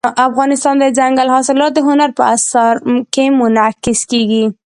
افغانستان 0.29 0.75
کې 0.81 0.89
دځنګل 0.91 1.27
حاصلات 1.35 1.71
د 1.75 1.79
هنر 1.87 2.09
په 2.17 2.23
اثار 2.35 2.75
کې 3.13 3.25
منعکس 3.39 3.99
کېږي. 4.11 4.45